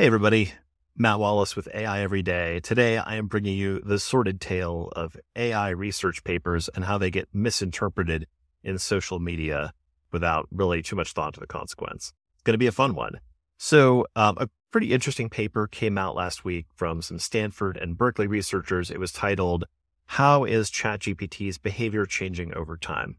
[0.00, 0.54] Hey, everybody.
[0.96, 2.60] Matt Wallace with AI Every Day.
[2.60, 7.10] Today, I am bringing you the sordid tale of AI research papers and how they
[7.10, 8.26] get misinterpreted
[8.64, 9.74] in social media
[10.10, 12.14] without really too much thought to the consequence.
[12.32, 13.20] It's going to be a fun one.
[13.58, 18.26] So, um, a pretty interesting paper came out last week from some Stanford and Berkeley
[18.26, 18.90] researchers.
[18.90, 19.66] It was titled,
[20.06, 23.18] How is ChatGPT's Behavior Changing Over Time?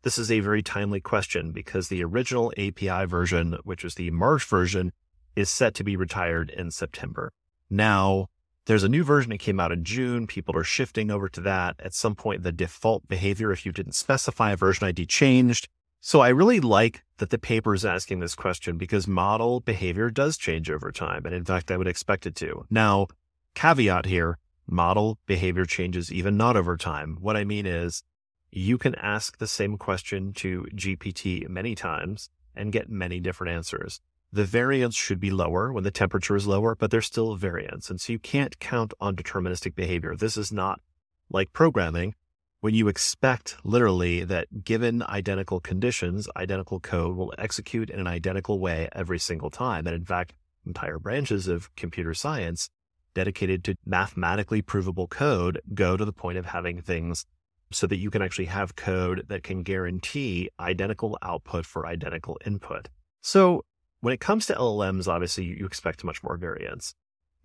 [0.00, 4.44] This is a very timely question because the original API version, which was the March
[4.44, 4.92] version,
[5.36, 7.32] is set to be retired in September.
[7.70, 8.28] Now,
[8.66, 10.26] there's a new version that came out in June.
[10.26, 11.76] People are shifting over to that.
[11.80, 15.68] At some point, the default behavior, if you didn't specify a version ID, changed.
[16.00, 20.36] So I really like that the paper is asking this question because model behavior does
[20.36, 21.24] change over time.
[21.24, 22.66] And in fact, I would expect it to.
[22.70, 23.08] Now,
[23.54, 27.18] caveat here model behavior changes even not over time.
[27.20, 28.02] What I mean is
[28.50, 34.00] you can ask the same question to GPT many times and get many different answers
[34.32, 37.90] the variance should be lower when the temperature is lower, but there's still variance.
[37.90, 40.16] And so you can't count on deterministic behavior.
[40.16, 40.80] This is not
[41.30, 42.14] like programming
[42.60, 48.60] when you expect literally that given identical conditions, identical code will execute in an identical
[48.60, 49.84] way every single time.
[49.86, 50.32] And in fact,
[50.64, 52.70] entire branches of computer science
[53.14, 57.26] dedicated to mathematically provable code go to the point of having things
[57.72, 62.88] so that you can actually have code that can guarantee identical output for identical input.
[63.22, 63.64] So
[64.02, 66.94] when it comes to LLMs, obviously you expect much more variance.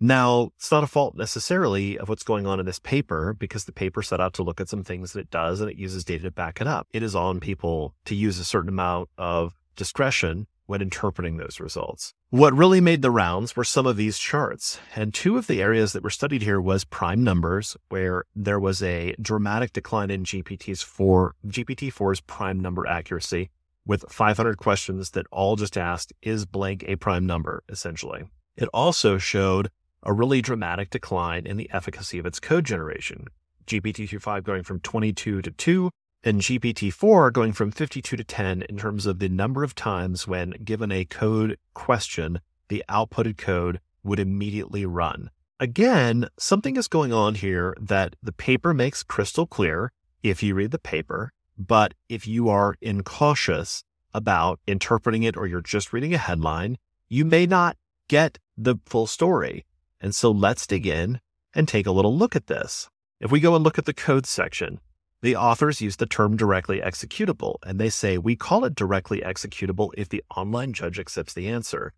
[0.00, 3.72] Now, it's not a fault necessarily of what's going on in this paper because the
[3.72, 6.24] paper set out to look at some things that it does and it uses data
[6.24, 6.88] to back it up.
[6.92, 12.12] It is on people to use a certain amount of discretion when interpreting those results.
[12.30, 14.78] What really made the rounds were some of these charts.
[14.94, 18.82] And two of the areas that were studied here was prime numbers, where there was
[18.82, 23.50] a dramatic decline in GPT's 4, GPT-4's prime number accuracy
[23.88, 28.22] with 500 questions that all just asked, is blank a prime number, essentially.
[28.54, 29.70] It also showed
[30.04, 33.26] a really dramatic decline in the efficacy of its code generation.
[33.66, 35.90] GPT-3.5 going from 22 to 2
[36.22, 40.50] and GPT-4 going from 52 to 10 in terms of the number of times when
[40.64, 45.30] given a code question, the outputted code would immediately run.
[45.60, 50.72] Again, something is going on here that the paper makes crystal clear if you read
[50.72, 53.82] the paper but if you are incautious
[54.14, 57.76] about interpreting it or you're just reading a headline, you may not
[58.08, 59.66] get the full story.
[60.00, 61.20] And so let's dig in
[61.54, 62.88] and take a little look at this.
[63.20, 64.80] If we go and look at the code section,
[65.20, 69.90] the authors use the term directly executable, and they say we call it directly executable
[69.96, 71.92] if the online judge accepts the answer.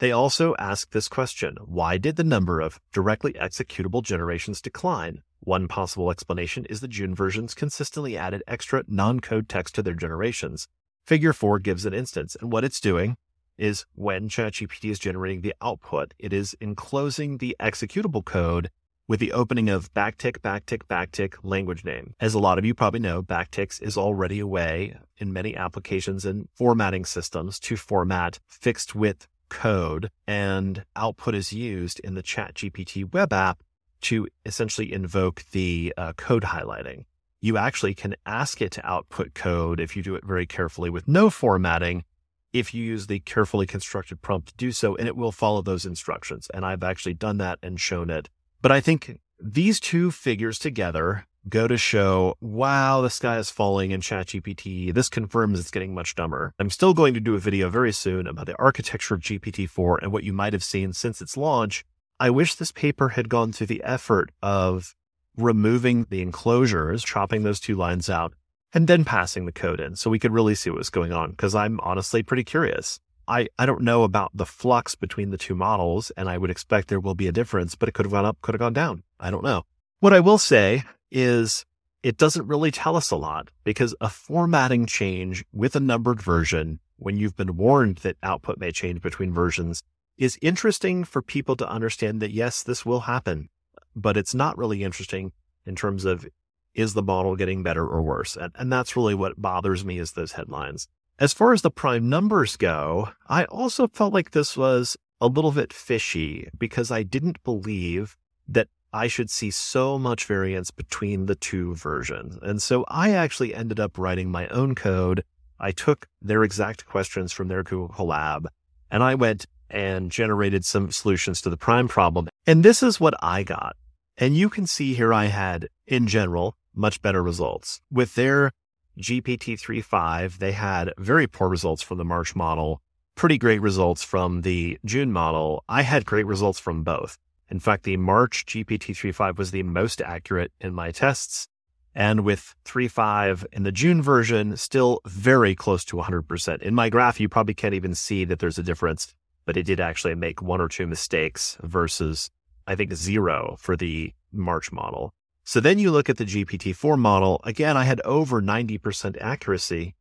[0.00, 5.22] They also ask this question Why did the number of directly executable generations decline?
[5.44, 9.92] One possible explanation is that June versions consistently added extra non code text to their
[9.92, 10.68] generations.
[11.04, 13.18] Figure 4 gives an instance, and what it's doing
[13.58, 18.70] is when ChatGPT is generating the output, it is enclosing the executable code
[19.06, 22.14] with the opening of backtick, backtick, backtick language name.
[22.18, 26.24] As a lot of you probably know, backticks is already a way in many applications
[26.24, 33.12] and formatting systems to format fixed width code and output is used in the ChatGPT
[33.12, 33.62] web app
[34.04, 37.04] to essentially invoke the uh, code highlighting.
[37.40, 41.06] You actually can ask it to output code if you do it very carefully with
[41.06, 42.04] no formatting.
[42.52, 45.84] If you use the carefully constructed prompt to do so, and it will follow those
[45.84, 46.48] instructions.
[46.54, 48.28] And I've actually done that and shown it.
[48.62, 53.90] But I think these two figures together go to show, wow, the sky is falling
[53.90, 54.94] in ChatGPT.
[54.94, 56.54] This confirms it's getting much dumber.
[56.58, 60.12] I'm still going to do a video very soon about the architecture of GPT-4 and
[60.12, 61.84] what you might have seen since its launch.
[62.24, 64.96] I wish this paper had gone through the effort of
[65.36, 68.32] removing the enclosures, chopping those two lines out,
[68.72, 71.34] and then passing the code in so we could really see what was going on.
[71.34, 72.98] Cause I'm honestly pretty curious.
[73.28, 76.88] I, I don't know about the flux between the two models, and I would expect
[76.88, 79.02] there will be a difference, but it could have gone up, could have gone down.
[79.20, 79.64] I don't know.
[80.00, 81.66] What I will say is
[82.02, 86.80] it doesn't really tell us a lot because a formatting change with a numbered version,
[86.96, 89.82] when you've been warned that output may change between versions,
[90.16, 93.48] is interesting for people to understand that yes, this will happen,
[93.94, 95.32] but it's not really interesting
[95.66, 96.26] in terms of
[96.74, 98.36] is the model getting better or worse?
[98.36, 100.88] And, and that's really what bothers me is those headlines.
[101.18, 105.52] As far as the prime numbers go, I also felt like this was a little
[105.52, 108.16] bit fishy because I didn't believe
[108.48, 112.38] that I should see so much variance between the two versions.
[112.42, 115.24] And so I actually ended up writing my own code.
[115.60, 118.46] I took their exact questions from their Google Colab
[118.90, 122.28] and I went and generated some solutions to the prime problem.
[122.46, 123.76] And this is what I got.
[124.16, 127.80] And you can see here I had, in general, much better results.
[127.90, 128.52] With their
[129.00, 132.80] GPT 3.5, they had very poor results from the March model.
[133.14, 135.64] pretty great results from the June model.
[135.68, 137.16] I had great results from both.
[137.48, 141.46] In fact, the March GPT-3.5 was the most accurate in my tests.
[141.94, 146.62] And with 3.5 in the June version, still very close to 100%.
[146.62, 149.14] In my graph, you probably can't even see that there's a difference,
[149.46, 152.30] but it did actually make one or two mistakes versus,
[152.66, 155.12] I think, zero for the March model.
[155.44, 157.40] So then you look at the GPT-4 model.
[157.44, 159.94] Again, I had over 90% accuracy,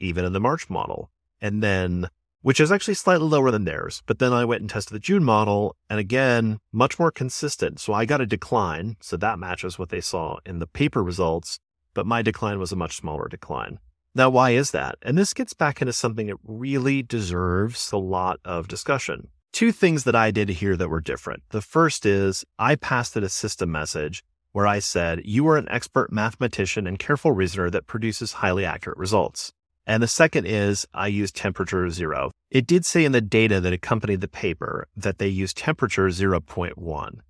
[0.00, 1.10] even in the March model.
[1.40, 2.08] And then
[2.42, 4.02] which is actually slightly lower than theirs.
[4.06, 7.80] But then I went and tested the June model, and again, much more consistent.
[7.80, 8.96] So I got a decline.
[9.00, 11.58] So that matches what they saw in the paper results,
[11.94, 13.78] but my decline was a much smaller decline.
[14.14, 14.96] Now, why is that?
[15.02, 19.28] And this gets back into something that really deserves a lot of discussion.
[19.52, 21.42] Two things that I did here that were different.
[21.50, 24.22] The first is I passed it a system message
[24.52, 28.98] where I said, You are an expert mathematician and careful reasoner that produces highly accurate
[28.98, 29.52] results.
[29.86, 32.30] And the second is I use temperature zero.
[32.50, 37.20] It did say in the data that accompanied the paper that they used temperature 0.1.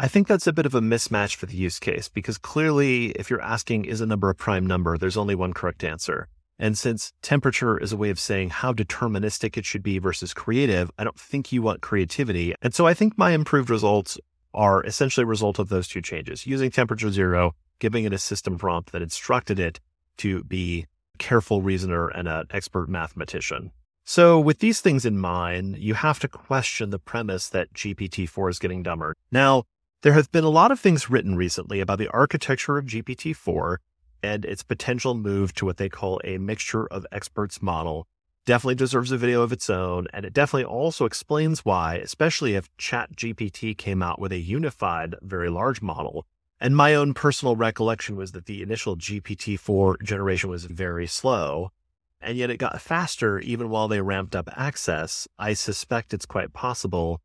[0.00, 3.28] I think that's a bit of a mismatch for the use case because clearly, if
[3.28, 6.28] you're asking is a number a prime number, there's only one correct answer.
[6.56, 10.88] And since temperature is a way of saying how deterministic it should be versus creative,
[10.98, 12.54] I don't think you want creativity.
[12.62, 14.18] And so I think my improved results
[14.54, 18.56] are essentially a result of those two changes using temperature zero, giving it a system
[18.56, 19.80] prompt that instructed it
[20.18, 23.72] to be a careful reasoner and an expert mathematician.
[24.04, 28.48] So, with these things in mind, you have to question the premise that GPT 4
[28.48, 29.14] is getting dumber.
[29.30, 29.64] Now,
[30.02, 33.80] there have been a lot of things written recently about the architecture of GPT 4
[34.22, 38.06] and its potential move to what they call a mixture of experts model.
[38.44, 42.74] Definitely deserves a video of its own, and it definitely also explains why, especially if
[42.78, 46.26] ChatGPT came out with a unified, very large model,
[46.60, 51.72] and my own personal recollection was that the initial GPT 4 generation was very slow,
[52.20, 55.28] and yet it got faster even while they ramped up access.
[55.38, 57.20] I suspect it's quite possible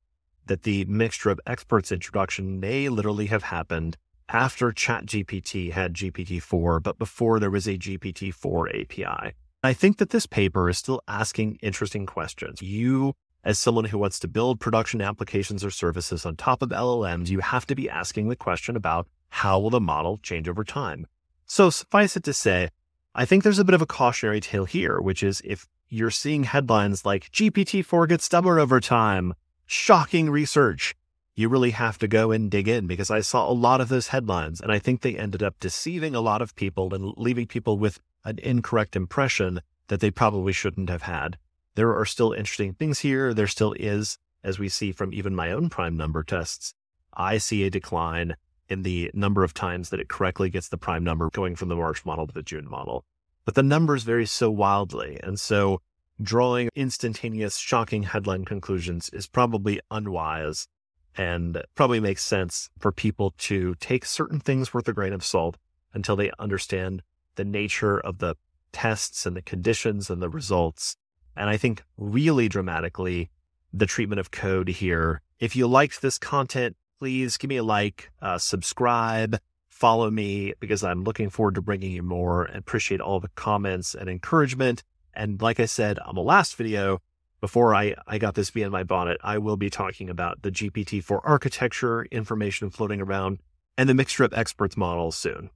[0.48, 3.98] that the mixture of experts introduction may literally have happened
[4.30, 9.34] after ChatGPT had GPT 4, but before there was a GPT 4 API.
[9.64, 12.62] I think that this paper is still asking interesting questions.
[12.62, 13.14] You
[13.44, 17.40] as someone who wants to build production applications or services on top of LLMs, you
[17.40, 21.06] have to be asking the question about how will the model change over time?
[21.46, 22.70] So suffice it to say,
[23.16, 26.46] I think there's a bit of a cautionary tale here, which is if you're seeing
[26.46, 29.34] headlines like GPT-4 gets stubborn over time,
[29.66, 30.96] shocking research,
[31.36, 34.10] you really have to go and dig in because I saw a lot of those
[34.10, 37.80] headlines and I think they ended up deceiving a lot of people and leaving people
[37.80, 41.38] with an incorrect impression that they probably shouldn't have had.
[41.76, 43.34] There are still interesting things here.
[43.34, 46.76] There still is, as we see from even my own prime number tests,
[47.14, 48.36] I see a decline
[48.70, 51.76] in the number of times that it correctly gets the prime number going from the
[51.76, 53.06] March model to the June model.
[53.46, 55.20] But the numbers vary so wildly.
[55.22, 55.82] And so
[56.22, 60.68] drawing instantaneous, shocking headline conclusions is probably unwise
[61.16, 65.58] and probably makes sense for people to take certain things with a grain of salt
[65.94, 67.02] until they understand
[67.36, 68.36] the nature of the
[68.72, 70.96] tests and the conditions and the results.
[71.36, 73.30] And I think really dramatically,
[73.72, 75.22] the treatment of code here.
[75.40, 80.84] If you liked this content, please give me a like, uh, subscribe, follow me because
[80.84, 84.84] I'm looking forward to bringing you more and appreciate all the comments and encouragement.
[85.14, 87.00] And like I said on the last video,
[87.42, 90.52] before I, I got this bee in my bonnet, I will be talking about the
[90.52, 93.40] GPT-4 architecture, information floating around,
[93.78, 95.50] and the mixture of experts models soon.